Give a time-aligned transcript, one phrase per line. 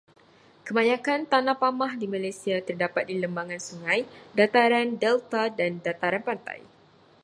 [0.65, 4.01] Kebanyakan tanah pamah di Malaysia terdapat di lembangan sungai,
[4.39, 6.59] dataran, delta dan dataran pantai.